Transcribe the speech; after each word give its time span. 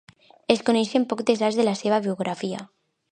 Es 0.53 0.61
coneixen 0.69 1.05
pocs 1.11 1.27
detalls 1.27 1.59
de 1.59 1.65
la 1.67 1.75
seva 1.83 2.01
biografia. 2.07 2.65